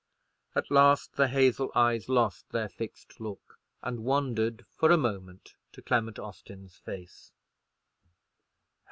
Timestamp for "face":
6.77-7.31